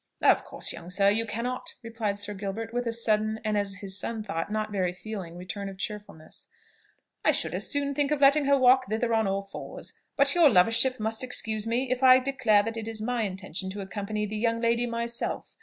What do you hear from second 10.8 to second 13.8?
must excuse me if I declare that it is my intention